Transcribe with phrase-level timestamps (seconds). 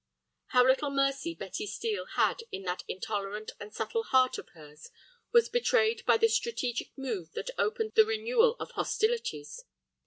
[0.47, 4.89] How little mercy Betty Steel had in that intolerant and subtle heart of hers
[5.31, 9.63] was betrayed by the strategic move that opened the renewal of hostilities.